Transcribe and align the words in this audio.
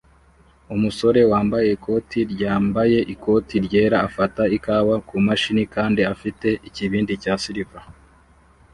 Umusore 0.75 1.21
wambaye 1.31 1.67
ikoti 1.75 2.19
ryambaye 2.33 2.97
ikoti 3.13 3.55
ryera 3.65 3.97
afata 4.07 4.43
ikawa 4.57 4.95
kumashini 5.07 5.63
kandi 5.75 6.01
afite 6.13 6.47
ikibindi 6.67 7.13
cya 7.23 7.33
silver 7.43 7.83